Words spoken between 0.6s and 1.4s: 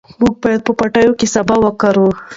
په پټي کې